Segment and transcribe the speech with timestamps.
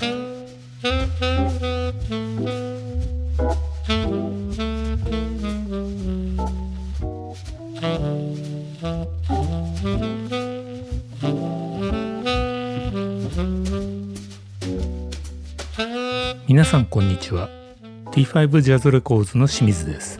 [0.00, 0.08] 皆
[16.64, 17.48] さんこんにちは。
[18.12, 20.18] T5 ジャズレコーズの清水です。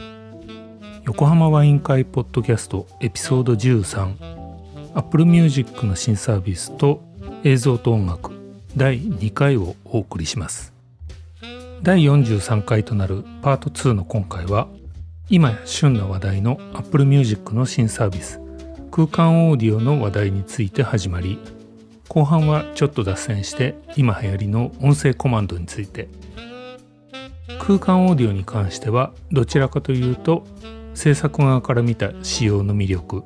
[1.05, 7.01] 横浜ワイン会ポッドキャストエピソード13 Apple Music の新サービスと
[7.43, 8.32] 映像と音楽。
[8.75, 10.73] 第2回をお送りします。
[11.83, 14.67] 第43回となるパート2の今回は
[15.29, 18.39] 今や旬な話題の Apple Music の新サービス
[18.89, 21.39] 空間オーディオの話題について始まり
[22.07, 26.07] 後半はちょっと脱線して今流行りの音声コマンドについて。
[27.59, 30.45] 空間オーディオに関してはどちらかというと
[30.95, 33.23] 制作側から見た仕様の魅力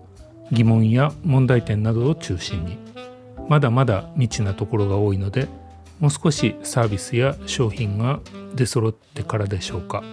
[0.52, 2.78] 疑問や問題点などを中心に
[3.50, 5.48] まだまだ未知なところが多いので
[6.00, 8.20] もう少しサービスや商品が
[8.56, 10.04] 出揃ってからでしょうか。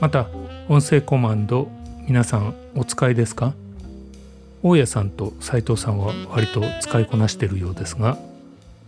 [0.00, 0.28] また
[0.68, 1.68] 音声コマンド
[2.06, 3.54] 皆さんお使いですか？
[4.62, 8.18] 大家さんと斉藤さんは割と使いこなしているようですが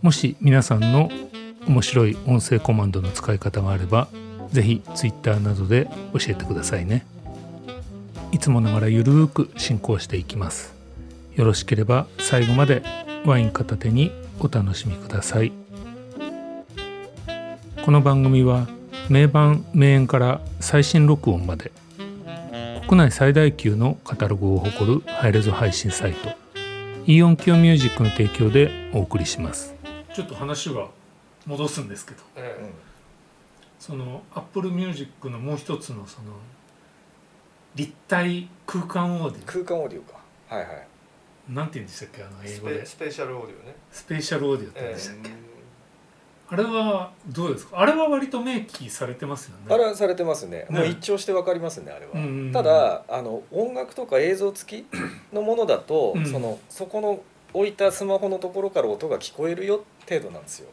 [0.01, 1.09] もし皆さんの
[1.67, 4.07] 面白い音声コマンドの使い方があれば
[4.51, 7.05] ぜひ Twitter などで教えてくださいね。
[8.31, 10.73] いつもながらゆるーく進行していきます。
[11.35, 12.81] よろしければ最後まで
[13.25, 15.51] ワイン片手にお楽しみください。
[17.85, 18.67] この番組は
[19.09, 21.71] 名盤名演から最新録音まで
[22.87, 26.29] 国内最大級のカタログを誇るハイレゾ配信サイト
[27.05, 29.75] イオンキオミュージックの提供でお送りします。
[30.13, 30.89] ちょっと話は
[31.45, 32.71] 戻すんですけど、え
[33.79, 36.33] そのアップルミュージックのもう一つのその
[37.75, 40.19] 立体空間オーディ空間オーディオか。
[40.49, 40.87] はいはい。
[40.87, 40.90] オ
[41.51, 42.79] なんて言うんでしたっけあの英ス語で。
[42.79, 43.75] ペス spatial audio ね。
[43.91, 45.35] spatial audio って言うんえでしたっけ、うん
[46.51, 47.79] あれはどうですか？
[47.79, 49.73] あれは割と明記されてますよね。
[49.73, 50.65] あれはされてますね。
[50.69, 50.79] ね。
[50.79, 52.51] もう一聴してわかりますねあれは、うんうんうん。
[52.51, 54.85] ただあの音楽とか映像付き
[55.31, 56.25] のものだと、うん。
[56.29, 60.67] そのそこの置いたスマホのところから音が聞こえるよ程度なんですよ。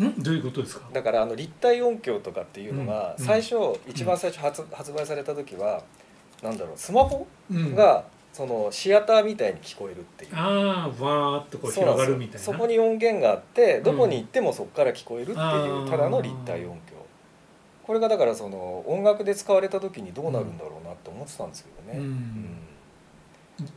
[0.00, 0.22] ん？
[0.22, 0.88] どういうことですか？
[0.92, 3.24] だからあの立体音響とかっていうのがうん。
[3.24, 3.56] 最初、
[3.88, 5.82] 一番最初発発売された時は
[6.44, 7.74] なんだろうスマホうん。
[7.74, 8.04] が、
[8.36, 10.32] そのシアターみたいに聞こえるっていう。
[10.34, 12.38] ああわーっとこう広がるみたいな。
[12.38, 15.84] そこに音源があってどこうんに行ってもそこから聞こえるっていあー。
[15.86, 16.96] うただの立体音響。
[17.82, 22.58] これがだからその音楽で使われた時にどうなるんだろうなって思ってたんですけどね、うん。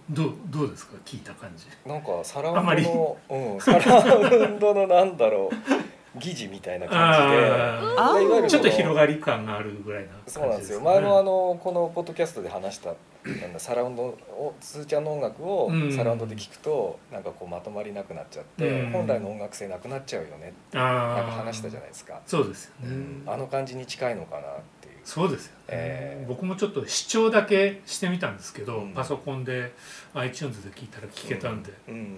[0.09, 0.97] どうどうですか？
[1.05, 1.65] 聞いた感じ。
[1.85, 7.51] うんなんかサラウンドの、うん、サラウンドのなんだろう疑似みたいな感じで。
[7.97, 10.81] あいわゆるちょっと広がり感があるぐらいな感じそうなんですよ。
[10.81, 12.93] 前もあのこのポッドキャストで話した
[13.25, 15.91] なんだサラウンドをスーちゃんの音楽をうん。
[15.91, 18.91] サラウンドで聞くとなんかこうまとまりなくなっちゃって、うん。
[18.91, 24.43] 本来の音楽性なくなっちゃうよねってあなんあか話したじゃないですか、そうですよね、うんあの感じに近いのかなっ
[24.81, 24.95] ていう。
[25.03, 28.93] そうですよね、えー僕もちょっと視聴だけしてみたんですけど、うん。
[28.93, 29.73] パソコンで
[30.13, 32.17] iTunes で聞いたら聞けたんで、うん。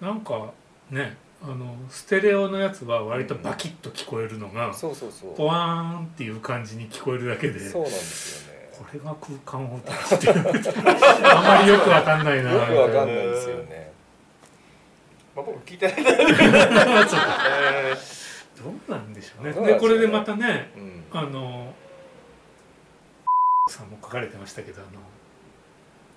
[0.00, 0.52] なんか
[0.90, 5.34] ねあのステレオのやつは割とバキッと聞こえるのが、そうそうそう。
[5.36, 7.60] ポワーンっていう感じに聞こえるだけで。
[7.60, 8.47] そうなんですよね
[8.78, 10.34] これが空間をっていう。
[11.24, 12.52] あまりよくわかんないな。
[12.52, 13.90] よくわかんないですよね。
[15.34, 16.10] まあ僕聞いてないど
[17.98, 19.52] そうなんでしょうね。
[19.52, 21.04] でねでこれでまたねうん。
[21.10, 21.74] あの
[23.68, 24.84] さんも書かれてましたけどあ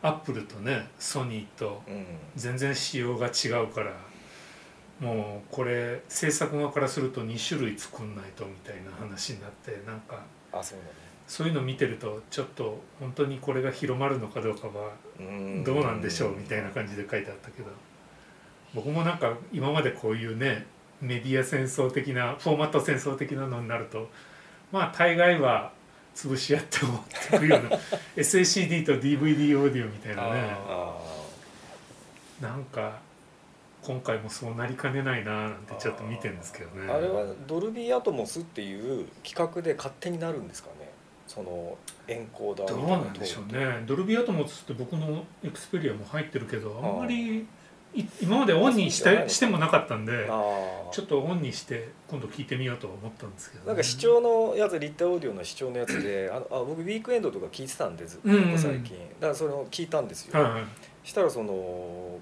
[0.05, 2.05] のアップルとねソニーとうん。
[2.35, 3.93] 全然仕様が違うから
[4.99, 10.85] もうこれ制作側からすると2種類作んないとみたいな話になってなんかあそうだ。
[10.85, 11.00] ね
[11.31, 15.63] そういうの見てるとちょっと本当にこれが広まるのかどうかはうん。
[15.63, 17.69] どうなんでしょうみたいな感じで書いてあったけど
[18.75, 20.65] 僕もなんか今までこういうね
[20.99, 24.09] メディア戦争的なフォーマット戦争的なのになると
[24.73, 25.71] まあ大概は
[26.13, 27.77] 潰し合って終わっていくような
[28.17, 30.53] SACD と DVD オーディオみたいなね。
[30.67, 30.97] あ
[32.41, 32.99] なんか
[33.83, 36.91] 今回もそうなりかねないななんてちょっと見てるんですけどね。
[36.91, 36.93] ー。
[36.93, 40.80] あれはドルビーアトモスっていう規格で勝手になるんですかね？
[41.33, 41.77] その
[42.09, 47.47] エンコーダーどうみたいななんでしょうねドルビーアトモスって僕のエクスペリアも入ってるけどあんまり
[47.93, 58.51] い今までオンにしてしてもなかったんでちょっとオンにして今度聞いてみようとは思ったんですけどね、なんか視聴のやつ立体オーディオの視聴のやつであのあ僕ウィークエンドとか聞いてたんです、うん。
[58.51, 58.97] うん最近。
[59.21, 60.51] だからそれを聞いたんですよ、はい。
[60.51, 60.63] はい
[61.03, 62.19] したらその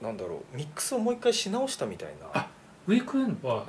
[0.00, 2.26] なんだろうミックスをもう一回し直したみたいな。
[2.32, 2.48] あ
[2.86, 3.64] ウィークエンドは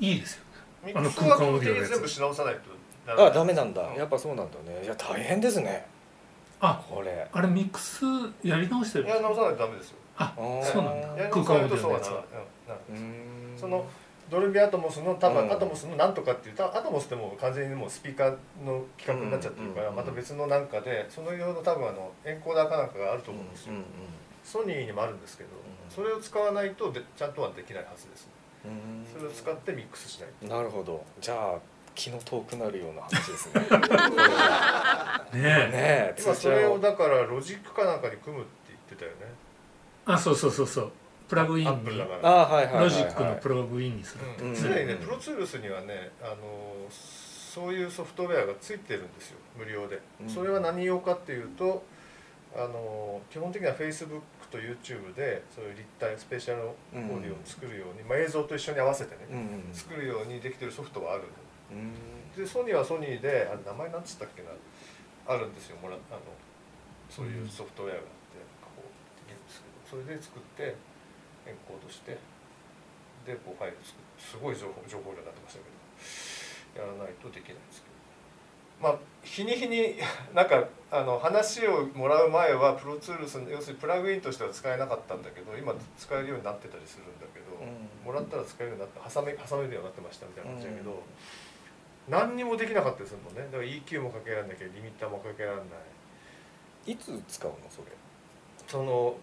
[0.00, 0.42] ういいですよ
[0.84, 0.92] ね。
[0.94, 1.90] あの空間オーディオのやつ。
[1.90, 2.75] 全部し直さないと
[3.06, 3.82] あダメなんだ。
[3.94, 4.84] やっぱそうなんだね。
[4.84, 5.86] いや大変ですね。
[6.60, 7.28] あこれ。
[7.32, 8.04] あれミックス
[8.42, 9.96] やり直してるいや直さないとダメですよ。
[10.16, 11.28] あそうなんだ。
[11.30, 12.24] 空間オー直さないとそうはディオのやつは
[13.56, 13.86] その
[14.28, 15.52] ドルビーアトモスの多分、うん。
[15.52, 18.30] アトモスのなんとかっていうたアトモスってもう完全にもうスピーカー
[18.64, 23.84] の企画になっちゃってるから、うんまた別のなんかでその用の多分あのエンコーダーかなんかがあると思うんですよ、うん
[24.42, 25.52] ソニーにもあるんですけど、ん
[25.90, 28.32] それを使わないとでちゃんとはできないはずですね。
[28.66, 29.04] うん。
[29.12, 30.54] それを使ってミックスしないと。
[30.54, 31.04] なるほど。
[31.20, 31.58] じゃあ
[31.96, 33.60] 気の遠くなるような話ですね。
[35.32, 35.42] ねえ。
[35.42, 39.34] ねえ今それをだからロジックかなんかに組むって言ってたよね。
[40.04, 40.92] あそうそうそうそう。
[41.28, 42.28] プラグインアップルにだから。
[42.28, 46.36] あはいはいはい、はい、ロジックのプラグインにする常にね、プロツールスにはねあの
[46.90, 49.38] そういうソフトウェアがついてるんですよ。
[49.56, 50.28] 無料で、うん。
[50.28, 51.82] それは何用かっていうと
[52.54, 54.20] あの基本的には Facebook
[54.50, 59.20] と YouTube でそういう立体スペシャルオーディオを作るように、まあ、映像と一緒に合わせてね、
[59.72, 61.45] 作るようにできてるソフトはあるうんで
[62.46, 64.50] ソニーはソニーであれ名前なんつったっけな？
[65.26, 66.20] あるんですよもらあの
[67.10, 70.76] そういうソフトウェアがあってこうできるんですけどそれで作って
[71.46, 72.18] エンコードして
[73.26, 75.66] でこうファイル作ってすごい情報情報量になってましたけ
[76.78, 77.96] どやらないとできないんですけど。
[78.76, 79.96] まあ日に日に
[80.36, 87.88] なんかあの話をもらう前はプロツールス要するにプラグインとしては使えなかったんだけど今使えるようになってたりするんだけど、うん。
[88.04, 90.98] もらったら使えるようになって挟め挟めるようになってましたみたいな感じだけど、うん
[92.08, 93.42] 何にもできなかったりするもんね。
[93.50, 95.66] だから EQ もかけられなきゃリミッターもかけられない。
[96.92, 97.86] いつ使うのそれ？
[98.68, 99.16] その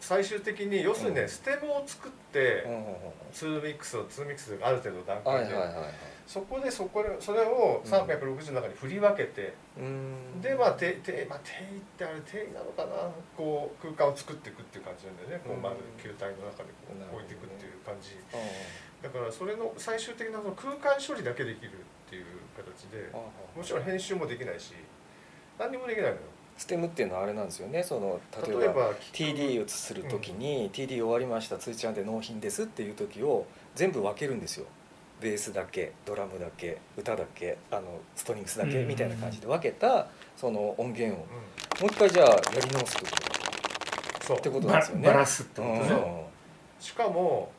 [0.00, 1.28] 最終的に要するにね、うん。
[1.28, 2.84] ステムを作って、うんうん
[3.28, 5.94] ツーミックスをツーミックスである程度の段はい階で、はいはいはい
[6.28, 7.90] そこでそこでそれをうん。
[7.90, 10.40] 360の中に振り分けて、うん。
[10.40, 13.10] でまあ定定まあってあれ定位なのかな？
[13.36, 18.16] こう空間を作っていくっていう感じなんだよね、こううんまず球体の中でこう置いていくっていう感じ。
[18.32, 18.36] あ
[19.02, 21.72] だからそれの最終的なその空間処理だけできる
[22.08, 22.24] っていう
[22.56, 24.72] 形でもちろん編集もできないし
[25.58, 26.16] 何にもできないのよ。
[26.56, 33.46] ステムっていうのはあれなんですよねその例えば TD をする時に、TD 終わりましたついちゃんで納品ですっていう時を
[33.76, 34.66] 全部分けるんですよ。
[35.20, 38.88] ベースだけドラムだけ歌だけあのストリングスだけうん。
[38.88, 41.26] みたいな感じで分けたその音源を。
[41.78, 44.38] うもう一回じゃあやり直すってこんそう。
[44.38, 45.06] ってことなんバですよね。
[45.06, 46.82] バラすってとことね、うん。
[46.84, 47.52] しかも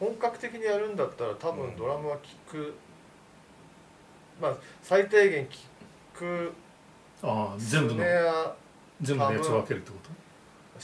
[0.00, 2.74] 本格的にやるんだったら多うん分ドラムはキック、
[4.40, 5.58] まあ最低限キ
[6.14, 6.52] ック
[7.22, 8.04] ああ全部の
[9.00, 9.98] 全部のやつ分けるってこ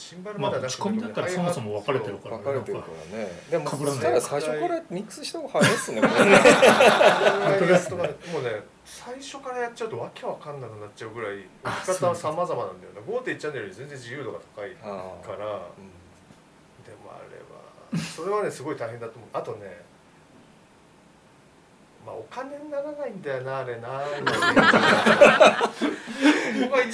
[0.00, 3.28] シンバルまだ打ち込みだったらそもそも分かれてるから分かれてるからね。
[3.50, 6.36] でもそしたら最初からミックスした方が早いっすねこれね。
[7.44, 7.90] 本当です。
[7.90, 7.96] ね
[8.32, 13.00] もうね最初からやっちゃうとわけわかんなくなっちゃうぐらいあ置き方は様々なんだよね。
[13.06, 15.42] 5.1チャンネルより全然自由度が高いああからうん。
[15.44, 19.28] でもあれはそれはねすごい大変だと思う。
[19.32, 19.82] あとね
[22.06, 23.88] まあお金にならないんだよなあれな。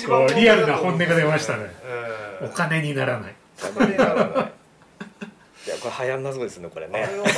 [0.07, 1.71] こうリアルな本音が出ましたね。
[1.85, 2.47] ええ。
[2.47, 3.35] とお金にならない。
[3.63, 4.53] お金にならない。
[5.67, 7.33] いやこれ流行んなそうですねこれあねれをマネ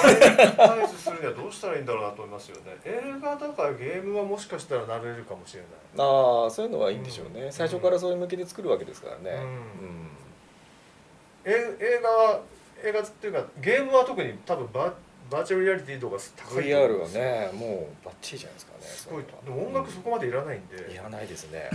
[0.55, 2.76] タイズするにはどうしたらいいんだろうなと思いますよね。
[2.85, 5.70] 映画だからゲームはもしかしたらなれるかもしれない。
[5.97, 7.53] ああそういうのはいいんでしょうね、うん。
[7.53, 9.62] 最初からそういう向けで作るわけですからね、うん。
[11.44, 11.50] え
[11.81, 12.41] 映画は
[12.85, 14.93] 映画っていうかゲームは特に多分バ
[15.31, 18.79] バーチャルリアリティ度が高い VR はねもうバッチリじゃないですかね。
[18.81, 19.25] すごい。
[19.41, 21.71] そでも音楽そこまでいらないんで,、れはいらないですね。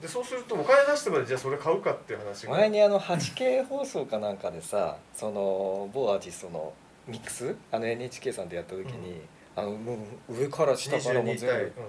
[0.00, 2.52] でそうするとお金出してまでじゃあそれ買うかっていう話が。
[2.52, 6.72] 前にあの 8K 放送かなんかでさその某アーティストの
[7.06, 7.54] ミックス？
[7.70, 9.20] あの NHK さんでやった時に、
[9.56, 11.70] あのもう上から下からも22全対、うん。
[11.70, 11.80] 部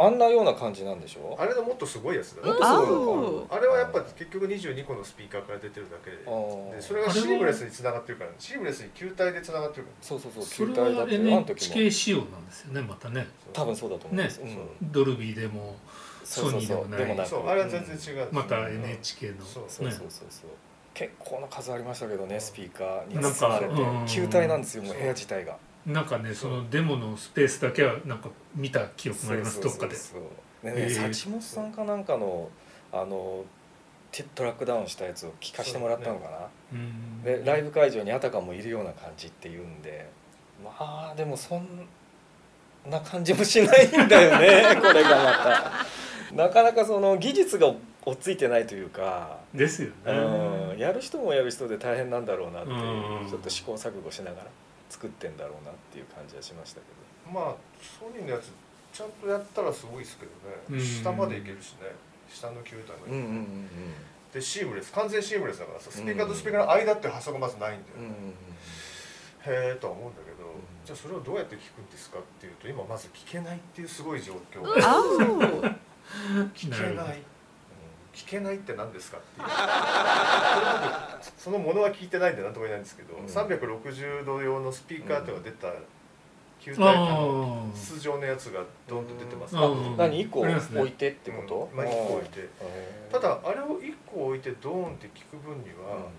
[0.00, 1.36] あんなような感じなんでしょ？
[1.38, 2.48] あれのもっとすごいやつだね。
[2.48, 3.56] もっとすごいのか。
[3.56, 11.90] あれはやっぱ結局22個のスピーカーから出てるだけででそれがシームレスにつながってるからシームレスに球体でつながってるかそうそうそうそれは球体だってあの時 NHK も。
[11.90, 13.20] 仕様なんですよねまたね。
[13.20, 14.92] ら多分そうだと思います、ねうん。
[14.92, 15.76] ドルビーでも
[16.22, 16.68] そうそうそう。
[16.68, 17.26] ソニーでもない。
[17.26, 18.28] そうあれは全然違う。
[18.30, 19.44] また NHK の。
[19.44, 19.92] そうそうね。
[19.92, 20.50] そうそうそう。
[20.94, 23.82] 結構な数ありましたけどねスピーカーになんか包まれて。
[23.82, 24.06] うん。
[24.06, 25.56] 球体なんですよもうそう部屋自体が
[25.88, 30.28] なんかねそのデモのスペースだけはなんか見た記憶がありますどっかでそうそう。
[30.62, 30.82] そうで。
[30.82, 32.50] へえね幸本さんかなんかの
[32.92, 33.44] あの
[34.12, 36.38] テトラックダウンしたやつを聞かせてもらったのかな、
[36.72, 37.22] うん。
[37.22, 40.10] でライブ会場にあたかもいるような感じっていうんで。
[40.62, 41.86] まあでもそん
[42.90, 45.32] な感じもしないんだよね これがま
[46.30, 46.34] た。
[46.34, 47.72] なかなかその技術が
[48.04, 50.12] 追っついてないというか、ですよね。
[50.12, 53.28] うん、やる人もやる人で大変なんだろうなっていううん。
[53.28, 54.46] ちょっと試行錯誤しながら
[54.88, 56.86] 作ってんだろうなっていう感じはしましたけ
[57.30, 57.32] ど。
[57.32, 58.50] まあソニーのやつ
[58.92, 60.32] ちゃんとやったらすごいですけど
[60.70, 60.78] うん。
[60.78, 61.92] ね下までいけるしね。
[62.28, 63.68] 下の球体まで、うんうんうん。
[64.32, 64.92] でシームレス。
[64.92, 68.14] 完全シームレスだからさスピーカーとスピーカーの間って発想がまずないんだよ、うんうんうん
[69.46, 70.52] へえとは思うんだけど、ん。
[70.84, 74.64] じゃあそれをどうやって聞くんですかっていうと今まず聞けないっていうすごい状況。
[74.82, 75.76] あ
[76.54, 77.22] 聞けない
[78.14, 79.18] 聞けないって何ですか？
[79.18, 79.46] っていう。
[79.46, 79.58] それ
[81.22, 83.26] 僕そのものは聞いてないんで何とも言えないんですけど、うん。
[83.26, 85.72] 360度用のスピーカーっていうのが出た
[86.60, 89.56] 球体あのー筒状のやつがドンと出てます。
[89.56, 90.50] あー何一個置
[90.86, 91.76] いてってこと、うん。
[91.76, 92.48] まあ一個置いて。
[93.12, 96.02] ただあれを1個置いてドーンって聞く分には、うん。
[96.02, 96.10] うん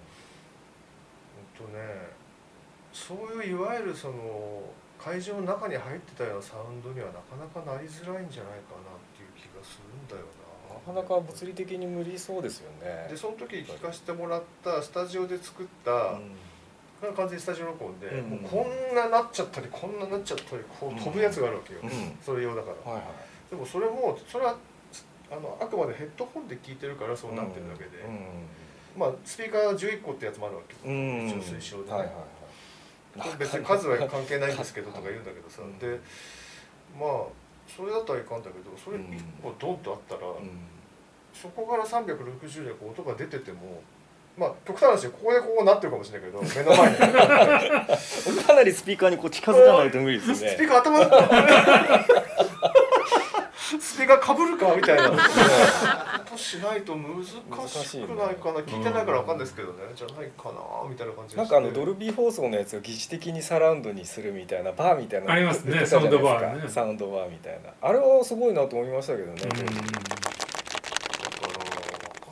[1.58, 2.18] とね
[2.94, 4.64] そういういわゆるその
[4.98, 10.49] 会場の中に入ってたようなサウンドにはなかなかなりづらいんじゃないかなっていう気がするんだよな
[10.88, 13.08] なかなか物理的に無理そうですよね。
[13.10, 17.16] でその時聞かせてもらったスタジオで作った、うん。
[17.16, 18.40] 完全にスタジオ録音で、うん。
[18.40, 21.90] こんななっちゃったりこんななっちゃったりこう飛ぶやつがあるわけよ、うん。
[22.24, 23.50] それ用だから、はいはい。
[23.50, 24.56] でもそれもそれは
[25.32, 28.04] あのあくまでヘッドホンで聞いてるからそうなってるだけで、
[28.98, 31.20] まあスピーカー11個ってやつもあるわけよ、うん。
[31.22, 31.92] うん一応推奨でね。
[31.92, 32.22] はいはいは
[33.28, 33.38] い。
[33.38, 36.00] 別に数は関係ないんですけどとか言うんだけどさ、うんで
[36.98, 37.10] まあ
[37.76, 40.50] それだったらいかんだけどそれ1個ドンとあったら、うん。
[41.34, 43.82] そこから360でこう音が出てても
[44.38, 46.98] まあ極端な話ここでこうなってるかもしれないけど目の前に。
[48.44, 50.56] かなりスピーカーにこう近づかないと無理ですスね。
[50.58, 51.06] ピーカー頭の
[53.78, 55.10] スピーカーかぶるかみたいな。
[56.26, 58.60] ことしないと難しくないかな。
[58.62, 59.84] 聞いてないからわかんないですけどね。
[59.96, 60.60] じゃないかな
[60.90, 65.86] みたいな感じがなんかあのドルビー放送のやつを疑似的にサラウンドにするみたいなバーみたいなのありますね。
[65.86, 66.70] サウンドバーね。
[66.70, 67.72] サウンドバーみたいな。
[67.82, 69.42] あれはすごいなと思いましたけどね、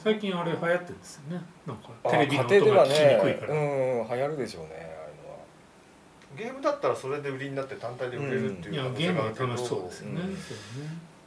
[0.03, 1.41] 最近あれ流行ってるんですよね。
[1.65, 3.67] なんかあテレビの家庭音ではねが聞きにくいから、うん
[4.09, 10.35] 流行るでしょうねあゲームだったらそれで売りになって単体で売れるっていやいう可能ゲームが楽しそうですよね、うん。
[10.37, 10.57] そう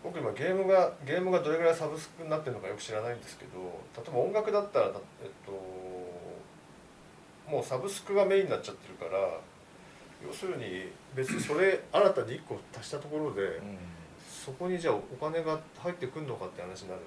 [0.02, 3.60] 僕今ゲームがゲームがどれぐらいサブスクになってるのかよく知らないんですけど
[3.96, 4.92] 例えば音楽だったら、えっ
[5.44, 5.52] と、
[7.50, 9.40] もうサブスクがメインになっちゃってるから
[10.26, 13.78] 要するに別にそれ新たに1個足したところで、うん、
[14.28, 17.00] そこにじゃあお金が入ってくるのかって話になる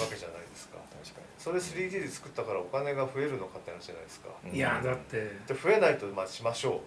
[0.00, 0.78] わけじゃないですか。
[1.02, 4.28] 確かそれ 3D で作ったからお金が増えるのかって話じゃないですか。
[4.44, 5.16] にいやだって。
[5.46, 6.80] で増えないとまあしましょうんう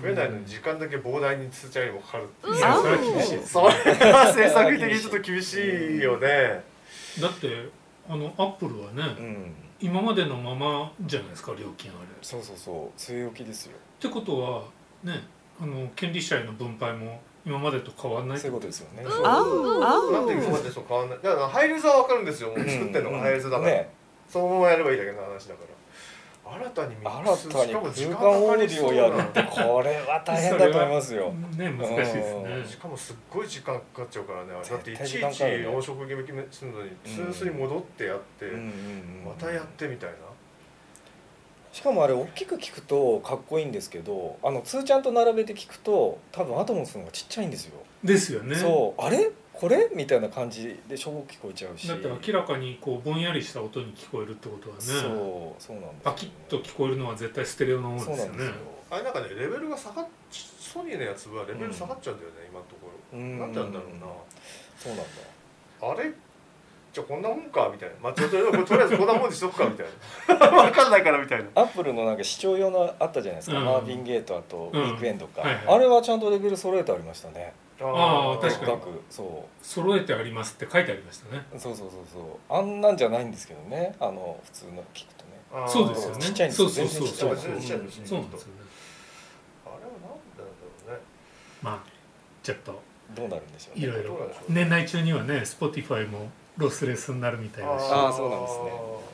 [0.00, 3.30] 増えないのに時間だけ膨大に通知よりもかかるっていういやそれは厳しい。
[3.38, 6.62] ですそれは制作的にちょっと厳しいよね。
[7.20, 7.68] だって
[8.08, 9.54] あのアップルはね、うん。
[9.80, 12.00] 今までのままじゃないですか料金あれ。
[12.00, 13.00] っそうそうそう。
[13.00, 13.72] 据え置きですよ。
[13.98, 14.64] てことは
[15.02, 15.24] ね
[15.60, 19.02] あの権利者への分配も今までと変わらないそういうことですよね。
[19.02, 21.18] なんで今までと変わんない？
[21.22, 23.90] だからハイレゾは分かるんですよもう作ってるのがハイレゾだから、ね。
[24.28, 25.75] そのままやればいいだけの話だから
[26.48, 28.92] 新たにミックス新たにしかも時間空間オーデかかりそうな。
[28.92, 31.32] ィオやるってこれは大変だと思いますよ。
[31.32, 32.64] ね難しいですね。
[32.68, 34.52] しかもすっごい時間かかっちゃうからね。
[34.52, 38.46] あれだってい絶ちいち対時間かかるね養殖決めするのにスースに戻ってやって、
[39.24, 40.16] またやってみたいな、
[41.72, 48.54] しかもあれ大きく聞くとかっこいいんですけどあの通ちゃんと並べて聞くと多分アトモスの方がちっちゃいんですよ、ですよね。
[48.56, 49.02] そう。
[49.02, 49.90] あれこれ？
[49.94, 51.12] みたいな感じでしょ？
[51.12, 51.88] ぼく聞こえちゃうし。
[51.88, 54.82] だって明らかにこうぼんやりした音に聞こえるってことはね。
[54.82, 58.18] そうそうなんですよパキッと聞こえるのは絶対ステレオの方ですよね。
[58.18, 58.54] そうなんですよ。
[58.90, 63.88] あれなんかねレベルが下がっソニーのやつはレベル下がっちゃうんだよね、今のところ、うんなんでなんだろう
[64.78, 65.04] そうなんだ。
[65.82, 66.12] なあれ？
[66.92, 67.68] じゃあこんなもんか？
[67.72, 67.94] みたいな。
[68.02, 69.64] まあちょっととりあえずこんなもんにしとくか？
[69.66, 69.86] みたい
[70.28, 70.36] な。
[70.50, 71.48] 分かんないからみたいな。
[71.54, 73.64] アップルのなんか視聴用のあったじゃないですか、うん。
[73.64, 74.84] マーヴィン・ゲートあとウうん。
[74.84, 75.64] ィークエンドか、はいはい。
[75.76, 78.78] あれはちゃんとレベル揃えてありましたねあー確かに。
[79.10, 81.44] そ揃えてありますって書いてありましたね。
[81.54, 82.54] うそうそうそうそう。
[82.54, 83.94] あんなんじゃないんですけどね。
[84.00, 85.30] あの普通の聞くとね。
[85.52, 85.68] あー。
[85.68, 86.20] そうですよね。
[86.22, 86.68] ちっちゃいんですよ。
[86.68, 87.16] そうそうそう。
[87.16, 88.52] そう全然ちっちゃいですねそうなんですよね。
[89.64, 90.44] あれは何なんだろ
[90.88, 90.98] うね。
[91.62, 91.78] まあ
[92.42, 92.82] ちょっと
[93.14, 93.84] どうなるんでしょうね。
[93.84, 94.30] いろいろ。
[94.48, 97.82] 年内中にはね Spotify もロスレスになるみたいだし。
[97.90, 98.62] あーそうなんですね。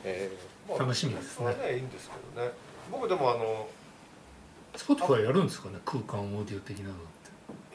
[0.05, 0.31] え
[0.69, 2.51] まあ楽しみですねいいんですけどね。
[2.91, 3.67] 僕でもあの
[4.75, 6.95] Spotify やるんですかね空間オーディオ的なの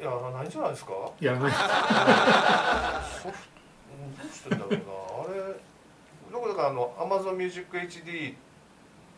[0.02, 0.92] やないんじゃないですか？
[1.18, 1.52] てやらない。
[1.52, 1.68] ソフ
[3.22, 3.44] ト
[3.90, 4.76] うんどうしてんだろうな。
[4.76, 4.80] あ
[5.34, 5.54] れ
[6.32, 8.34] 僕だからあの AmazonMusicHD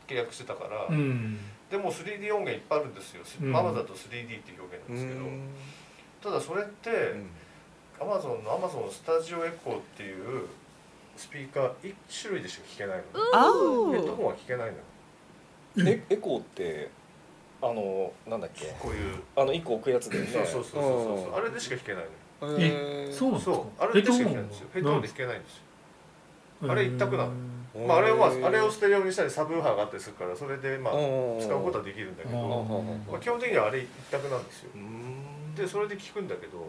[0.06, 1.38] 契約してたから、うん。
[1.70, 3.54] でも 3D 音源いっぱいあるんですよ、うん。
[3.54, 6.90] Amazon だと 3D っていう表現なんですけど、ただそれって、
[8.00, 10.46] Amazon の Amazon スタジオエコーっていう
[11.16, 14.78] スピーカー1種類でしか聞けないの、ヘッドホンは聞けないの
[15.90, 16.90] えエコーって
[17.62, 18.66] あのなんだっけ？
[18.78, 20.28] こういう、あの一個置くやつだよね。
[20.30, 22.04] そうそうそうそうそう、あれでしか弾けない
[22.42, 22.56] のよ。
[22.56, 23.66] うんえそうなんですかそう。
[23.78, 24.68] あれでしか弾けないんですよ。
[24.72, 25.62] ヘッドホンで弾けないんですよ。
[26.72, 27.32] あれ一択なの。
[27.86, 30.94] まあ、あれはあれをステレオにしたりサブウーハーがあったりするからそれでまあ
[31.40, 34.70] 使うことはできるんだけど、うんまあ、基本的にはあれ一択なんですよ。
[34.74, 35.54] うん。
[35.54, 36.64] でそれで聞くんだけど、うん。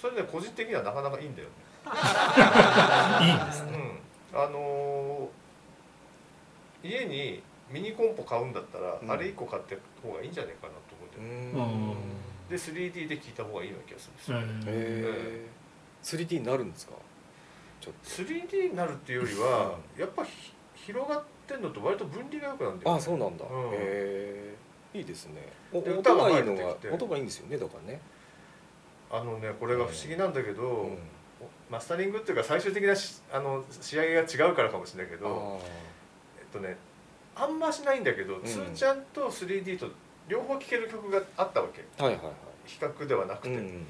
[0.00, 1.54] それね個人的にはなかなかいいんだよね。
[3.26, 3.72] いいんですね。
[4.32, 4.40] うん。
[4.40, 9.10] あのー家にミニコンポ買うんだったら、うん。
[9.10, 11.96] あれ1個買って方がいいんじゃないかなと思うんだよ
[12.48, 15.46] で 3D で聞いた方がいいような気がするんですよ、えへえ
[16.02, 16.92] 3D になるんですか？
[17.80, 23.72] ちょっ 3D になるっていうよりはやっぱひ広がってんのと割と分離が良くなるんだとよ、ね、あそうなんだ、うん。
[23.72, 24.54] へえ
[24.94, 25.52] いいですね。
[25.72, 28.00] おで音がいいのが音がいいんですよねだからね、
[29.10, 30.98] あのねこれが不思議なんだけど、うん。
[31.68, 35.60] マスタリングっていうか最終的なしあの仕上げが違うからかもしれないけあど
[36.38, 36.76] えっとね
[37.36, 38.42] あんましないんだけど、ん。
[38.42, 39.88] ツーちゃんと 3D と
[40.28, 41.84] 両方聴ける曲があったわけ。
[41.98, 42.34] ーはいはいはい。
[42.64, 43.86] 比較ではなくて、うん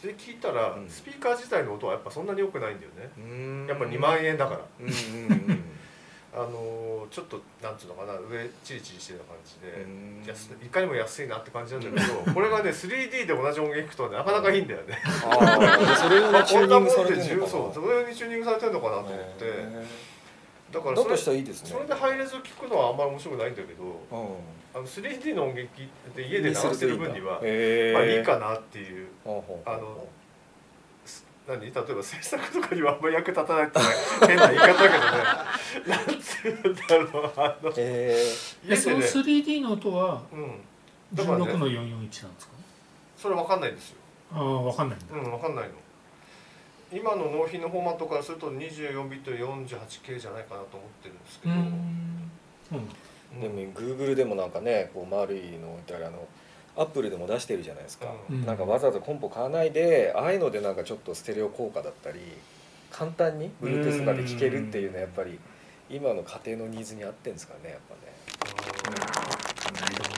[0.00, 0.88] それ聞いたら、うん。
[0.88, 3.66] スピーカー自体の音はやっぱそんなに良くないんだよね、うん。
[3.68, 4.60] やっぱ2万円だから。
[4.80, 5.64] うんうんうん
[6.36, 15.00] あのーちょっとなんつうのかな上チリチリしてる感じで、いいかにも安いなって感じなんだけど これがね 3D で同じ音源聴くとなかなかいいんだよね。
[15.04, 17.72] ああそれをね チューニングされてるのかな。
[17.72, 19.44] それにチューニングされてるのかなと思って。
[19.44, 19.86] へ
[20.74, 21.70] だからそれとしたらいいですね。
[21.70, 23.94] それでハイレゾ聞くのはあんまり面白くないんだけどうん。
[24.74, 29.08] あの 3D の音源聞いて家で流してる分にはへまあいいかなっていう。
[29.24, 29.28] あ
[29.76, 30.04] の
[31.46, 31.60] 何？
[31.60, 33.84] 例えば制作とかにはあんまり役立たないってね
[34.26, 35.16] 変な言い方だけどね。
[35.86, 37.70] なんつうんだろうあの。
[37.70, 38.16] へ
[38.68, 40.60] えその家でね 3D の音はうん。
[41.14, 41.44] だからね。
[41.44, 42.54] 16の441なんですか？
[43.16, 43.96] それわかんないんですよ。
[44.32, 45.14] ああ分かんないんだ。
[45.14, 45.74] うんわかんないの
[46.94, 51.60] 今の納品のフォーマットからすると24ビット 48K じゃないかなと思ってるんですけど、うん。
[51.60, 52.78] うん。
[52.78, 52.88] うん
[53.40, 56.28] でも Google でもなんかねこう丸いの置いてあるあの
[56.76, 58.46] アップルでも出してるじゃないですか、うん。
[58.46, 62.20] なんかわざわざコンポ買わないでああいうのでなんかちょっとステレオ効果だったり
[62.92, 65.40] 簡単に Bluetooth とかで聴けるっていうのはやっぱり
[65.90, 68.14] 今の家庭のニーズに合ってんですかねやっぱね。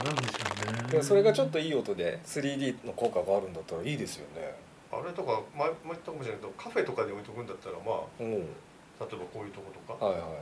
[0.03, 0.37] どうなんでしょ
[0.69, 0.91] うね。
[0.91, 8.31] でもそれがちょっといい音で 3D の効果があるんだったらいいですよねあれとか前前言ったかもしれないけどカフェとかに置いとくんだったらまあうん。
[8.31, 8.45] 例え
[8.99, 10.05] ばこういうとことか。
[10.05, 10.39] はいはいはい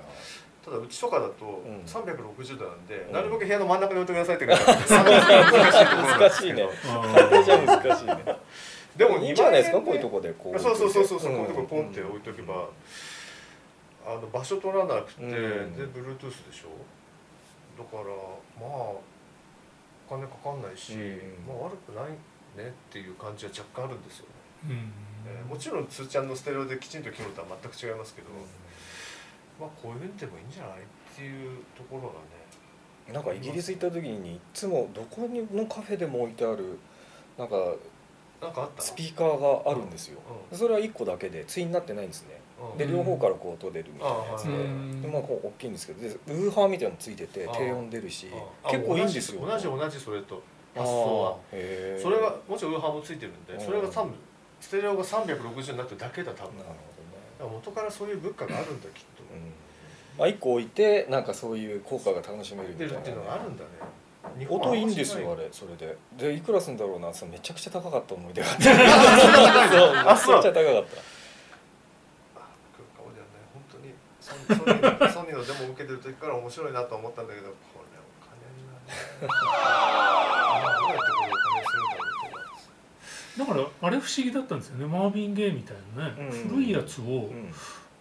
[0.66, 1.84] ただうちとかだとん。
[1.86, 3.14] 360度なんで、うん。
[3.14, 6.64] なるべく部屋の真ん中に置いてくださいって言うから 難しいね。
[6.88, 8.38] あこれじゃ難しいね。
[8.96, 11.36] でもいいんじゃないですか2万円こういうとこでこうそうそうそうそうそう、ん。
[11.36, 12.68] こういうとこポンって置いとけば、
[14.08, 15.75] あの場所取らなくて、うん。
[15.75, 16.70] で Bluetooth でしょ？
[17.78, 18.04] だから
[18.60, 19.02] まあお
[20.10, 21.46] 金かかんないし、うん。
[21.48, 22.10] まあ悪くない
[22.58, 24.26] ねっていう感じは若干あるんですよ
[24.69, 28.28] えーもちろんつーちゃんのステレオできちんと聞くのとは全く違いますけど、
[29.60, 30.82] まあこういうのでもいいんじゃないっ
[31.15, 32.45] ていうところがね。
[33.13, 36.80] なんかイギリス行った時にいつもどこにのカフェでも置いてある
[37.38, 37.56] なんか
[38.41, 40.19] なんかあったスピーカーがあるんですよ、
[40.51, 42.41] うそれは1個だけで対になってないんですね。
[42.73, 42.78] うん。
[42.78, 45.01] で両方からこう音出るみたいなやつで,、うん。
[45.01, 46.01] でまあこう大きいんですけど。
[46.01, 48.28] でウーハーみたいなのついててあ低音出るし
[48.63, 49.45] あ結構いいんですよ。
[49.45, 50.41] 同じ同じそれと。
[50.75, 51.38] 発想は。
[52.01, 53.62] それがもちろんウーハーもついてるんでうん。
[53.62, 54.13] それが多分
[54.65, 56.58] ステレオが360になってるだけだ多分。
[56.58, 56.73] なるほ
[57.38, 59.21] だから元からそういう文化があるんだきっと。
[59.32, 59.54] うん。
[60.17, 62.93] まあ、1個置いてなんかそういう効果が楽しめるみたいな。
[62.93, 63.69] 出るっていうのがあるんだね。
[64.49, 65.95] 音いいんですよあれそれで。
[66.17, 67.13] でいくらすんだろうな。
[67.13, 68.69] そのめちゃくちゃ高かった思い出があって。
[70.10, 70.38] あ そう。
[70.41, 71.01] めちゃくちゃ高かった。
[74.25, 79.30] ソニーのソニーのデモを受けてる時から面白いなと思ったんだけどこれお金になるね ど
[80.89, 82.06] うやってこれお金にするん
[83.38, 84.86] だからあれ不思議だったんですよね。
[84.86, 86.50] マービン・ゲイみたいなね、うん。
[86.50, 87.52] 古いやつをうん。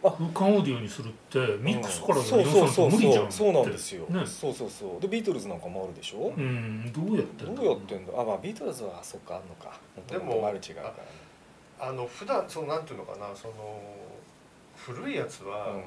[0.02, 0.12] 空
[0.50, 2.90] 間オーディオにするってミックスからのそう予算そうそう。
[2.90, 4.26] と無理じゃんそうそうなんですよ、ね。
[4.26, 5.00] そうそうそう。
[5.00, 6.92] でビートルズなんかもあるでしょ、うん。
[6.92, 8.12] どうやってんだどうやってんだ？
[8.20, 9.80] あまあビートルズはそっかあんのか。
[10.06, 11.02] でもマルチがあるか
[11.80, 13.34] あの普段そのなんていうのかな。
[13.34, 13.54] その
[14.76, 15.80] 古いやつらは、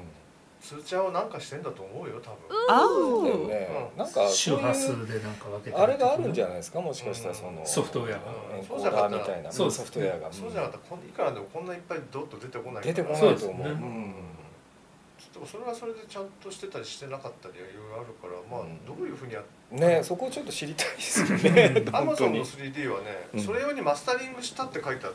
[0.60, 3.38] ね通ちゃんをなんかしてんだと思うよ多分。
[3.42, 3.48] うん。
[3.48, 3.98] ね、うん。
[3.98, 6.80] なんか周波数でなんか分けてあれがあるんじゃないですか？
[6.80, 7.66] もしかしたらその、うん。
[7.66, 8.20] ソフトウェアが。
[8.66, 9.18] そうじゃなかったら。
[9.18, 9.52] ダーみたいな。
[9.52, 13.68] そうですソフトウェアが、そうじゃなかったらこんいくらでもこんないっぱいドッと出てこない出てこいないと思う。
[13.68, 18.84] でもそれはそれでちゃんとしてたりしてなかったりいろいろあるからまあうん。
[18.86, 21.84] どういうふうにやっねそこをちょっと知りたいですよね。
[21.92, 22.72] アマゾンの本当に。
[22.74, 23.40] 3D はね、うん。
[23.40, 25.14] それ用にマスタリングしたって書いてあるんだよ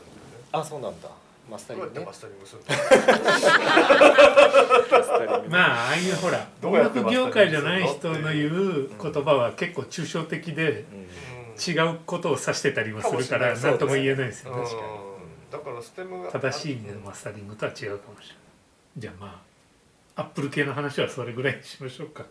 [0.52, 1.08] あそうなんだ
[1.50, 2.62] マスタリングねマスタリングする
[5.50, 10.84] まあああいうほら音どうやって楽業界じゃない人の言う言葉は結構抽象的で
[11.66, 14.80] 違うことを指してたりもするから何とも言えないですよ確かに。
[15.52, 18.36] だからステムが正しい意味でのマスタリングとは違うかもしれない。
[18.98, 19.42] じゃあま
[20.16, 22.24] あアップル系の話はそれぐらいにしましょうか。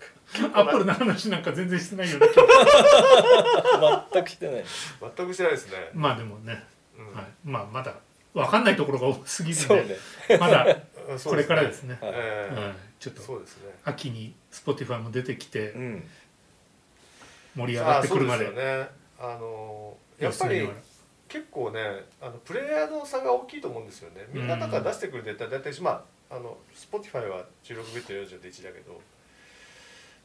[0.54, 2.28] アップルの話なんか全然してないよね
[4.14, 4.66] 全くしてない。
[5.16, 6.64] 全くしてないですね、まあでもね、
[6.98, 7.14] うん。
[7.14, 7.96] はい、まあまだ
[8.34, 9.84] 分かんないところが多すぎるんそうね。
[10.28, 10.78] でまだ
[11.24, 11.98] これからですね。
[12.02, 13.72] はいええはい、ちょっとそうですね。
[13.84, 16.04] 秋に Spotify も出てきてうん。
[17.56, 18.90] 盛り上がってくるまでうですよね。
[19.20, 20.68] あのやっぱり
[21.28, 21.80] 結構ね
[22.22, 24.26] あのプレイヤーの差が大きいと思うんですよね。
[24.32, 29.00] みんなだから出してくるデータ大体まああの Spotify は16ビット40で1だけど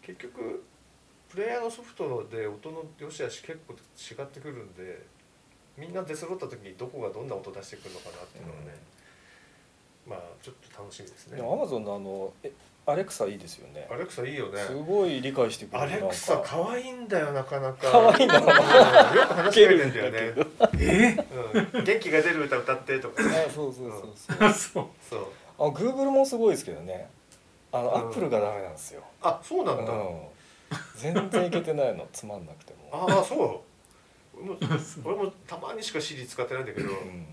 [0.03, 0.65] 結局
[1.29, 5.03] プレイヤーのソフトで音の良し悪し結構違ってくるんで
[5.79, 8.75] みんな出揃った時にどこがどんな音出してくるのかなっていうのはね、
[10.09, 11.41] まあちょっと楽しみですね。
[11.41, 12.51] アマゾンのあのえ
[12.87, 13.87] アレクサいいですよね。
[13.91, 14.59] アレクサいいよね。
[14.63, 17.91] すごい理解してくれるアレクサ可愛いんだよなかなか。
[17.93, 18.47] 可愛いんだうん。
[18.47, 20.47] よく話しかけてんだよね。
[20.81, 21.17] え
[21.77, 21.85] うん。
[21.85, 24.49] 元気が出る歌歌ってとかあそうそうそうそう。
[24.49, 24.87] あそう。
[25.09, 25.27] そう。
[25.59, 27.11] あグーグルもすごいですけどね。
[27.73, 27.95] あの、うん。
[27.95, 30.21] アップルがダメなんですよ、あそうなんだ、うん、
[30.97, 32.07] 全然いけてないの。
[32.13, 33.78] つまんなくても、ああそう
[35.05, 37.27] 俺もたまにしか Siri 使ってないんだけどうん、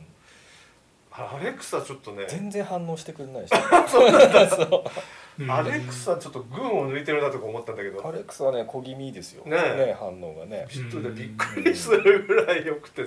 [1.11, 3.51] アレクサちょっとね全然反応してくれないし。
[3.87, 4.49] そうなんだ。
[4.49, 4.83] そう
[5.43, 5.51] うん。
[5.51, 8.05] アレクサちょっと群を抜いてるなとか思ったんだけど。
[8.05, 9.45] アレクサはね小気味ですよ。
[9.45, 9.95] ねえ。
[9.97, 10.65] 反応がね。
[10.69, 13.05] ちょっとねびっくりするぐらい良くて。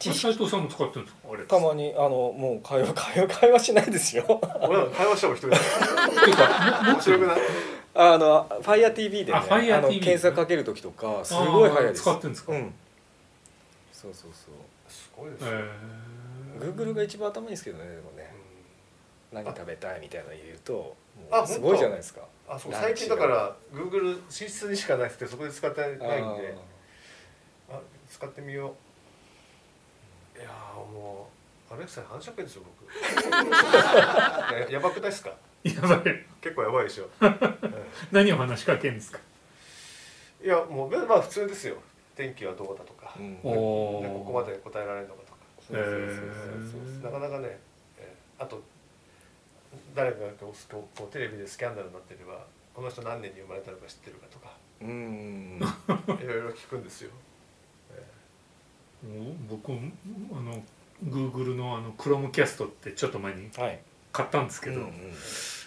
[0.00, 1.56] 知識斉藤さんも使ってるんですか？
[1.56, 1.66] たサ。
[1.68, 4.24] まにあのもう会話会話 会話しないですよ。
[4.60, 5.56] 俺なんか会話しても一人だ。
[5.58, 7.36] かも面白くない
[7.94, 12.02] あの FireTV でねあ Fire の検索かける時とかすごい早いです。
[12.02, 12.74] 使ってるんですか、うん
[13.96, 14.54] そうそうそう。
[14.92, 16.74] すごいですえよ、ー。
[16.76, 18.30] Google が一番頭いいですけどねでもね。
[19.32, 19.44] うん。
[19.44, 20.96] 何食べたいみたいなの言うとも
[21.30, 22.20] あうすごいじゃないですか。
[22.48, 26.56] あそう最近だから Google 寝室にしかなくてそこで使ってないんで。
[27.70, 27.80] あ
[28.10, 28.74] 使ってみよ
[30.36, 30.38] う。
[30.38, 31.28] いやーも
[31.70, 32.92] うアレクサに反射券ですよ僕。
[34.54, 35.30] ややばくないですか？
[35.64, 36.24] やばい。
[36.40, 37.08] 結構やばいでしょ、
[38.12, 39.18] 何を話しかけんですか？
[40.44, 41.76] いやもうまあ普通ですよ
[42.16, 43.36] 天気はどうだとか、うん。
[43.36, 45.38] ここまで答えられるのかとか。
[45.68, 47.58] そうそうそうそうなかなかね、
[47.98, 48.62] えーあと
[49.94, 55.58] 誰かがこうこうこうテレビでスキャンダルになってればこの人何年に生まれたのか知ってるかとかうん。
[56.22, 57.10] いろいろ聞くんですよ、
[57.92, 59.74] えもう僕あ
[60.40, 60.62] の
[61.04, 63.80] Google のあの Chromecast ってちょっと前にはい。
[64.12, 64.92] 買ったんですけど、うんうん。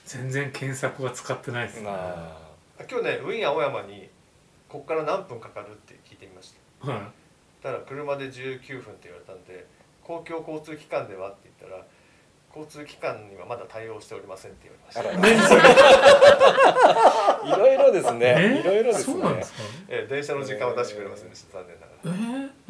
[0.05, 4.09] 全然検索は使ってないですね、まー今日ねウィーン青山に
[4.69, 6.53] ここから何分かかるって聞いてみまし
[6.85, 6.91] た。
[6.91, 7.01] はい。
[7.61, 9.65] たら車で19分って言われたんで
[10.03, 11.83] 公共交通機関ではって言ったら
[12.55, 15.59] 交通機関にはまだ対応しておりませんって言われました。
[17.47, 18.35] いろいろですね。
[18.37, 18.59] え？
[18.61, 19.13] いろいろですね。
[19.13, 19.59] そうなんですか？
[19.89, 22.09] えー電車の時間は出してくれませんでした残念ながえ？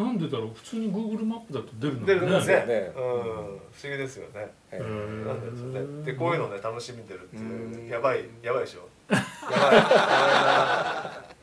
[0.02, 0.50] ー、なんでだろう？
[0.54, 2.66] 普通に Google マップだと出るのら出るんですね。
[2.66, 2.92] ね。
[2.96, 3.04] うん。
[3.04, 4.52] 不思議ですよね。
[4.72, 6.04] なんでしょうね。
[6.06, 7.44] でこういうのね楽しんでるっていう。
[7.44, 7.88] うん。
[7.88, 8.88] やばいやばいでしょ。
[9.14, 9.20] や
[9.52, 11.38] ばい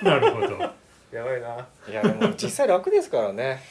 [0.04, 0.58] なるほど。
[1.12, 1.68] やばいな。
[1.88, 3.62] いやでも実際楽ですからね、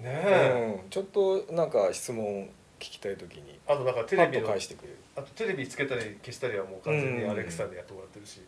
[0.00, 2.44] ねえ、うん、ちょっとなんか質問
[2.78, 3.58] 聞きたい時に。
[3.66, 4.96] あとなんかテレビの返してくれる。
[5.16, 8.40] あとテレビつけたり消したりはもう完全にアレクサでやってもらってるし、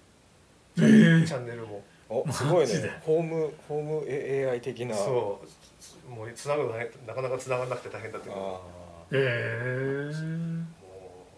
[0.79, 1.27] えー。
[1.27, 1.83] チャンネルも。
[2.11, 2.73] おすごいね。
[3.03, 4.95] ホームホーム A- AI 的な。
[4.95, 5.49] そう。
[6.09, 6.73] もうつなぐの
[7.07, 10.65] なかなかつながらなくて大変だったけどもあえー、う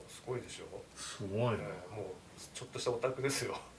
[0.09, 0.65] すごいでしょ、
[0.97, 2.05] すごいなえーもう
[2.55, 3.57] ちょっとしたオタクですよ。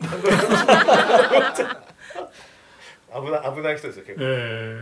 [3.13, 4.79] 危ない危ない人ですよ結構、え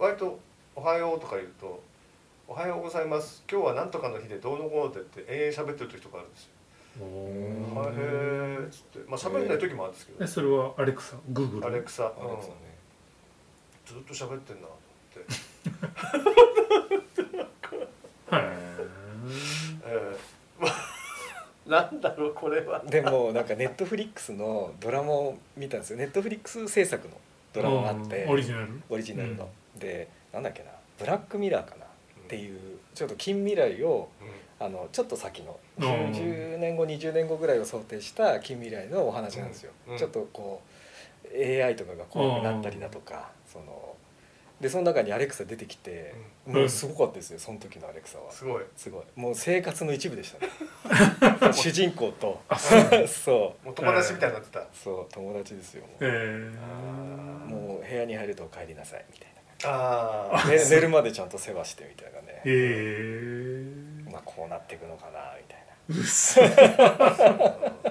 [0.00, 0.40] ー、割と
[0.74, 1.80] 「おはよう」とか言うと
[2.48, 3.44] 「おはようございます。
[3.50, 6.50] 今日はなんとかの日でどうのこうので」って永遠喋ってる時とかあるんですよ。
[7.00, 8.98] おん「はいへーえ」っつって。
[9.08, 11.16] まあ喋んない時もあるんですけど、えそれはアレクサ？
[11.16, 12.08] レクサ、あアレクサ
[12.48, 12.54] ね。
[13.86, 14.76] ずっと喋ってんなと思
[15.20, 15.24] っ
[18.28, 18.44] て、 はい
[19.84, 20.93] えー、
[21.66, 22.82] なんだろうこれは。
[22.84, 25.96] でもなんかネットフリックスのドラマを見たんですよ。
[25.98, 27.14] ネットフリックス制作の
[27.52, 28.24] ドラマがあって。
[28.24, 28.30] うん。
[28.32, 28.82] オリジナル？
[28.90, 29.48] オリジナルの、
[29.78, 30.70] でなんだっけな。
[30.98, 31.84] ブラックミラーかな。
[31.84, 32.58] っていう
[32.94, 34.08] ちょっと近未来を
[34.58, 35.58] あのちょっと先の。
[35.78, 35.84] うん。
[36.12, 39.98] 10年後20年後ぐらいを想定した近未来のお話なんですよ、うん。
[39.98, 40.62] ちょっとこ
[41.34, 43.94] う AI とかが怖くなったりだとか、その
[44.60, 46.14] でその中にアレクサ出てきて、
[46.46, 46.52] ん。
[46.52, 48.30] もうすごかったですよその時のアレクサは。
[48.30, 48.64] すごい。
[48.76, 49.04] すごい。
[49.16, 50.52] もう生活の一部でしたね。
[51.52, 52.40] 主人公と。
[52.48, 52.58] あ
[53.08, 53.66] そう。
[53.66, 59.34] もう友達みたいになってた、そう友達ですよもえうー、もう部屋に入ると帰りなさいみたい
[59.66, 62.42] ああな、ね、寝るまでちゃんと世話してみたいなね。
[62.44, 65.96] えー、まあこうなっていくのかなみたいな。
[65.96, 66.48] うっそも
[67.84, 67.90] う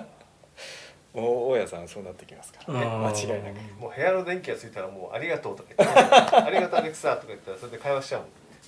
[1.13, 2.86] 大家さんそうなってきますからね。
[2.86, 3.80] 間違いなく。
[3.80, 5.95] もう部屋の電気がついたらもう「ありがとう」とか言って
[6.36, 8.23] 「ありがとうアレクサ」とか言ったらそれで会話しちゃ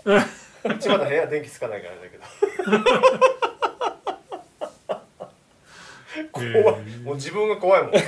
[0.06, 0.22] うもん。
[0.76, 2.24] うちまだ部屋電気つかないからだけど。
[6.32, 8.02] 怖い、えーもう自分が怖いもん、はい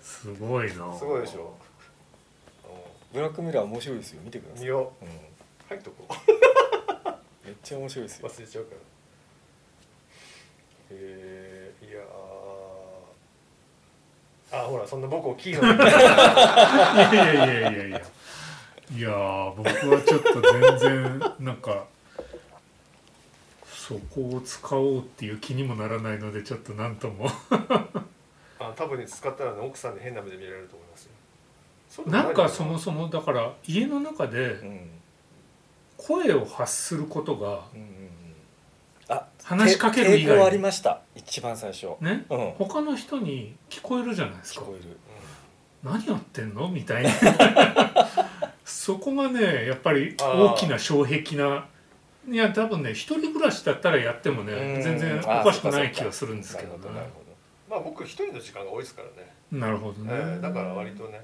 [0.00, 0.92] すごいな。
[0.96, 1.54] すごいでしょ。
[3.12, 4.20] ブラックミラー面白いですよ。
[4.22, 5.04] 見てください、見よう。
[5.04, 5.10] ん、う
[5.68, 7.46] 入っとこう。
[7.46, 8.28] めっちゃ面白いですよ。
[8.28, 8.80] 忘れちゃうから。
[10.90, 12.02] えー、いやー
[14.50, 15.66] あほらそんな僕をキーの。
[17.12, 18.00] いやいやいやいやいや。
[18.96, 21.84] いやー僕はちょっと全然なんか
[23.66, 27.28] そこを使おうっていう気にもならないのでちょっと何とも。
[28.58, 31.10] あ多分に使ったらね奥さんに変な目で見られると思いますよ。
[32.06, 34.90] なんかそもそもだから家の中でうん。
[35.98, 38.08] 声を発することがうんうんうん
[39.08, 41.00] あ話しかける以外ありました。
[41.14, 41.88] 一番最初。
[42.00, 42.26] ね？
[42.30, 42.50] うん。
[42.58, 44.60] 他の人に聞こえるじゃないですか。
[44.60, 44.98] 聞こえる。
[45.82, 46.68] 何やってんの？
[46.68, 47.10] みたいな。
[48.64, 51.66] そこがねやっぱり大きな障壁な。
[52.28, 54.82] いや多分ね一人暮らしだったらやってもねうん。
[54.82, 57.00] 全然おあかしくない気がするんですけどね。
[57.70, 61.22] まあ僕一人の時間が多いですからね、なるほどね、えーだから割とね。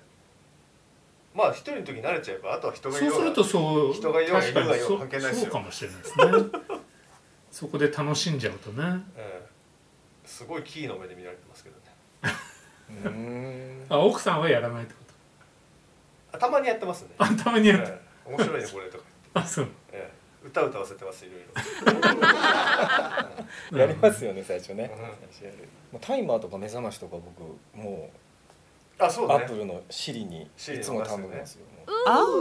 [1.34, 5.44] まあ一人の時に慣れちゃえばあとは人がいようがそうするとそう人がいようがいようがようそう関係ないですよ。
[5.44, 6.24] そうかもしれないですね
[7.54, 8.82] そこで楽しんじゃうとね。
[9.16, 9.54] えー
[10.28, 11.76] すごいキーの目で見られてますけど
[13.10, 13.84] ね。
[13.90, 15.00] あ奥さんはやらないってこ
[16.32, 19.04] あたまにやってますね、とあたまにやって、えー面白いねこれとか。
[19.34, 19.68] 言って、あそう。
[19.92, 21.42] えー歌歌わせてますいろい
[23.72, 23.78] ろ。
[23.78, 24.90] やりますよね最初ね。
[25.92, 26.00] うん。
[26.00, 27.42] タイマーとか目覚ましとか僕
[27.78, 28.10] も
[28.98, 29.34] あそううね。
[29.34, 31.84] アップルのシリにいつも頼みますよも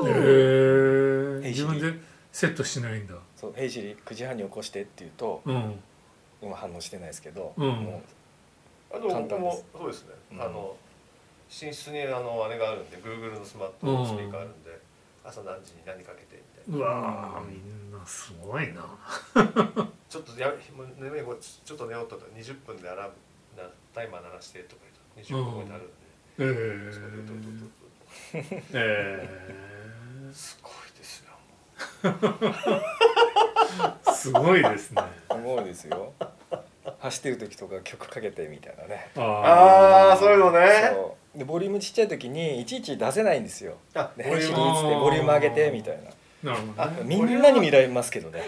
[0.06, 0.10] う。
[0.10, 1.40] へ Oh.
[1.42, 1.48] ー。
[1.50, 3.14] 自分でセットしないんだ。
[3.38, 5.80] そう「ヘイシリ9時半に起こして」って言うとうん。
[6.42, 7.68] 今反応してないですけど、うん。
[7.68, 8.02] も
[8.94, 10.42] あの僕もそうですね、うん。
[10.42, 10.76] あの
[11.50, 14.78] 寝室にあのあれがあるんで Google のスマートスピーカーあるんで、
[15.24, 18.82] 朝何時に何かけてみたいうわーうんみんなすごいな。
[19.36, 23.14] な ちょっとやもう眠い子ちょっと寝ようと20分でアラーム
[23.64, 24.82] なタイマー鳴らしてとか
[25.16, 25.94] 言うと20分後になるんで、
[26.40, 27.72] えーそれでドドドドド
[28.74, 30.63] えすごいです
[34.14, 35.02] すごいですね。
[35.30, 36.14] うすごいですよ。
[37.00, 39.10] 走ってる時とか曲かけてみたいなね。
[39.16, 40.94] ああそういうのね。
[41.36, 43.76] でボリュームちっちゃい時にいちいち出せないんですよ。
[43.96, 45.98] あで「ヘイシリ」っつボリュームってボリューム上げてみたい
[46.44, 46.52] な。
[46.52, 47.04] なるほどね。
[47.04, 48.44] みんなに見られますけどね。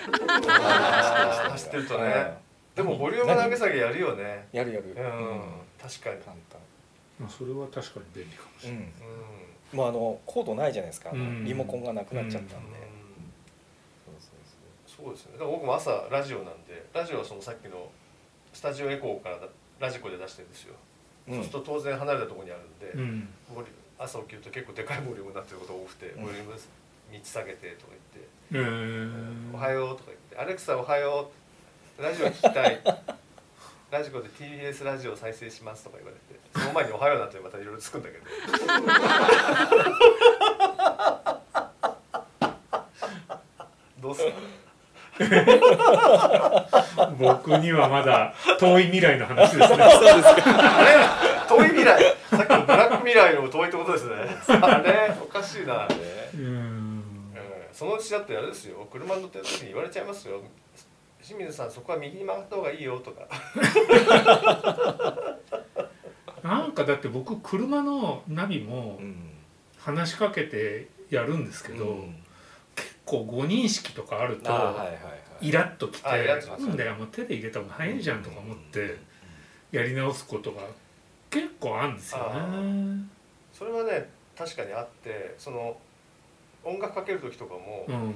[1.50, 2.38] 走ってるとね。
[2.76, 4.48] でもボリュームの上げ下げやるよね。
[4.52, 4.94] やるやる。
[4.98, 5.42] うん、
[5.82, 6.18] 確かに。
[6.22, 6.60] 簡単。
[7.20, 8.92] まあそれは確かに便利かもしれない、うん。
[9.72, 9.78] うん。
[9.78, 11.12] もうあのコードないじゃないですか、
[11.44, 12.85] リモコンがなくなっちゃったんで、うん
[15.06, 15.32] そうですね。
[15.40, 17.90] 僕も朝ラジオなんでラジオはそのさっきの
[18.54, 19.48] スタジオエコーからだ
[19.80, 20.74] ラジコで出してるんですよ、
[21.28, 23.30] そうそうすると当然離れたところにあるんで、うん。
[24.00, 26.24] 朝起きると結構でかいボリュームになってることが多くて、うん。
[26.26, 31.32] ボリューム3つ下げてとか言ってえー、おはよう」とか言って「アレクサおはよ
[31.98, 32.82] うラジオ聞きたい」
[33.92, 38.26] ラジコで TBS ラジオ再生しますとか言われてその前に「おはよう」なんてまたいろいろつくんだけど
[44.02, 44.32] どうすか
[47.18, 49.80] 僕にはまだ遠い未来の話ですね。
[49.82, 50.98] あれ
[51.48, 52.04] 遠い未来。
[52.30, 54.16] さっきのブラック未来の遠いってことですね。
[54.62, 55.96] あれおかしいな、ね
[56.34, 56.42] うん。
[56.42, 57.02] うん。
[57.72, 58.86] そのうちだってあれですよ。
[58.92, 60.42] 車に乗ってる時に言われちゃいますよ。
[61.24, 63.22] 清水さんそこは右に曲がった方がいいよとか。
[66.44, 69.32] なんかだって僕車のナビもうん。
[69.86, 72.06] 話しかけてやるんですけど、うん。
[72.06, 72.16] 結
[73.06, 74.52] 構誤認識とかあると
[75.42, 78.98] イラッときてあイラッとしますなんだよもう手で入れた方が早いじゃんとか思って
[79.72, 80.62] やり直すことが
[81.30, 83.04] 結構あるんですよね。
[83.52, 85.78] それはね確かにあってその
[86.64, 88.16] 音楽かける時とかも、うん。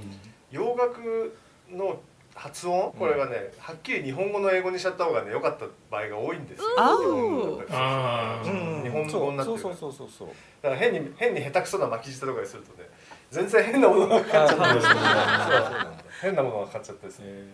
[0.52, 1.38] 洋楽
[1.70, 2.02] の
[2.40, 2.94] 発音？
[2.98, 6.68] これがね、はっきり日本語の英語にしちゃった方がね良かった場合が多いんですよ。
[6.78, 8.84] うん。
[8.84, 10.28] 日本語になってるそうそうそうそうそう。
[10.62, 12.88] だから変に変に下手くそな巻き舌とかにするとね
[13.30, 17.48] 全然変なものがかかっちゃったりしてそうなんだ変なものがかかっちゃったりする、へうん、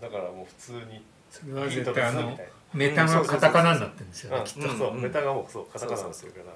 [0.00, 1.46] だからもう普通にそ
[2.74, 4.36] メタがカタカナになってるんですよ。
[4.36, 5.00] ねきっそうそう、うん。
[5.00, 6.52] メタがもうそうカタカナになってるから。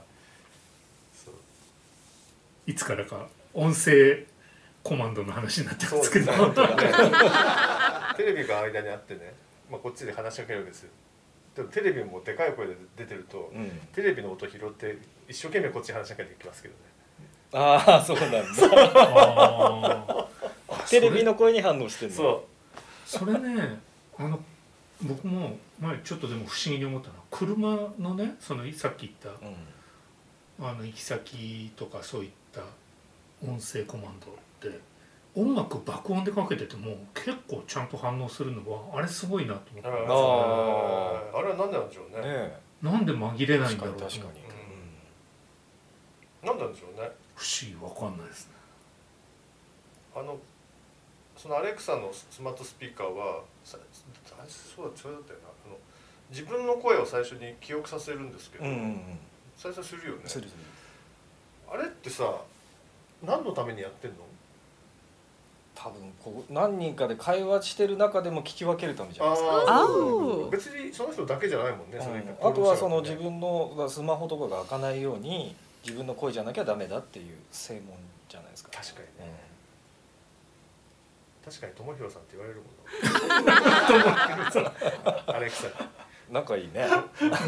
[2.65, 4.25] いつからか音声
[4.83, 6.33] コマンドの話になってるんですけど。
[8.17, 9.35] テレビが間にあってね、
[9.71, 10.91] まあ、こっちで話しかけるわけですよ。
[11.57, 13.71] でもテレビもでかい声で出てると、うん。
[13.93, 16.81] テレビの音拾って一生懸命こっちに話しかけていきますけどね。
[17.55, 18.43] ああそうなんだ。
[20.89, 22.49] テレビの声に反応してるのそ
[23.19, 23.79] それね
[24.19, 24.43] あの
[25.03, 29.55] 僕も前ちょっとでも不思議に思ったのは車のねそのさっき言っうん。
[30.65, 32.61] たあの行き先とかそういった
[33.45, 34.27] 音声コマンド
[34.69, 34.81] って
[35.35, 39.89] 音楽爆音でかけてても結構ちゃんと反応するのはあれすごいなと思って。
[39.89, 39.95] うあ
[41.35, 42.29] ああれは何でなんでしょうね。
[42.29, 44.43] ねなんで紛れえないんだろう確かに
[46.43, 47.11] 何なんでしょうね。
[47.35, 48.53] 不思議わかんないですね。
[50.15, 50.39] あの
[51.37, 53.87] そのアレクサのスマートスピーカーはそうだ
[54.95, 55.49] それだったよな。
[55.67, 55.79] あの
[56.31, 59.19] 自分の声を最初に記憶させるんですけど、うんうんうん。
[59.57, 60.23] 最初するよね。
[60.27, 60.63] するする。
[61.73, 62.37] あれってさ
[63.23, 64.17] 何のためにやってんの？
[65.83, 69.49] 多分こう何人かで会話してる中でも聞き分けるためじゃないですか。
[69.67, 69.89] あ
[70.49, 77.97] 別にその人だけじゃないもんね、それうんあとはその自分のスマホとかが開かないように自分の声じゃなきゃダメだっていう正門
[78.29, 79.35] じゃないですか、確かにね。
[81.45, 82.67] 確かに友弘さんって言われるも
[83.43, 83.45] ん
[85.27, 85.37] な。
[85.37, 85.73] アレクサに
[86.31, 86.87] 仲いいね。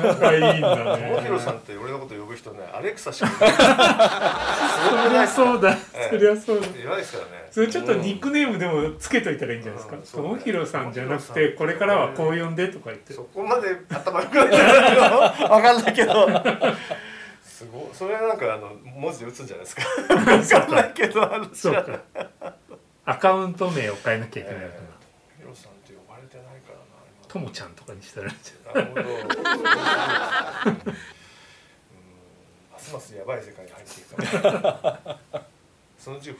[0.02, 3.50] 仲いいんだ友ね弘さんって俺のこと呼ぶ人ねアレクサしかいない。
[5.06, 5.70] そりゃそうだ。
[5.70, 6.08] ええ。
[6.10, 6.66] そりゃそうだ。
[6.76, 10.18] 言わないですからねそれちょっとニックネームでもつけといたらいいんじゃないですか。
[10.20, 13.12] 友弘さんじゃなくてこれからはこう呼んでとか言って。
[13.12, 15.18] そこまで頭良くないんじゃないの？
[15.20, 16.26] わかんないけど。
[17.44, 17.82] すごい。
[17.92, 19.82] それはなんかあの文字で打つんじゃないですか？
[20.16, 22.00] わかんないけどあの知そうか。
[23.04, 24.80] アカウント名を変えなきゃいけないのかな。
[25.38, 26.84] ヒロさんって呼ばれてないからな
[27.28, 28.30] ともちゃんとかにしたら。
[28.30, 29.02] いいんじ今なるほど。
[29.02, 29.08] うん。
[32.72, 34.04] ますますやばい世界に入ってい
[34.40, 34.50] くか
[35.30, 35.46] ら。
[35.96, 36.34] そのうち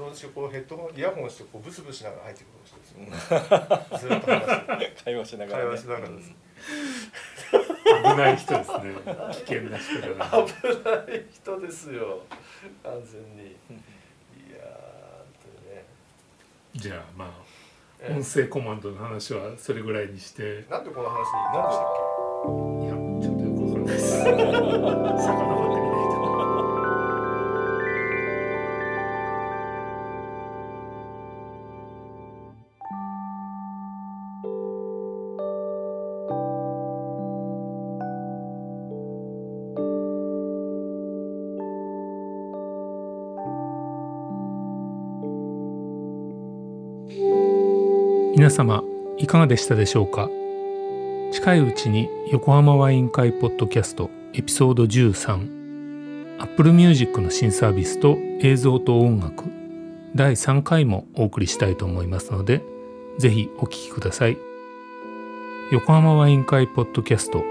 [0.00, 6.32] そのうちこうヘッドホンイヤホンしてこうブスブスしながら入ってくるかもしれないですずっと話会話しながらね会話しながらです。
[8.02, 8.78] 危ない人ですね。
[9.32, 10.54] 危険な人だな危
[10.88, 12.22] ない人ですよ。
[12.82, 13.50] 完全に。
[13.50, 13.52] い
[14.56, 15.84] やー本当にね。
[16.76, 17.28] じゃあまあ
[18.00, 20.64] え音声コマンドの話はそれぐらいにして。
[20.70, 21.88] なんでこの話に何でしたっ
[22.84, 23.96] いやちょっとよくわかんない。
[23.96, 24.22] です
[25.26, 25.59] 遡
[48.36, 48.84] 皆様
[49.18, 50.30] いかがでしたでしょうか？
[51.32, 59.44] 近いうちに横浜ワイン会ポッドキャストエピソード13 Apple Music の新サービスと映像と音楽
[60.14, 62.62] 第3回もお送りしたいと思いますので
[63.18, 64.38] ぜひお聴きください。
[65.72, 67.42] 横浜ワイン会ポッドキャスト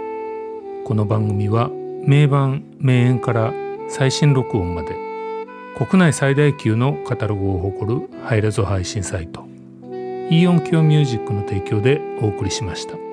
[0.85, 1.69] この番組は
[2.05, 3.53] 名盤名演から
[3.89, 4.95] 最新録音まで
[5.77, 9.48] 国内最大級のカタログを誇るハイレゾ配信サイト
[10.31, 13.08] イオンキヨミュージックの提供でお送りしました。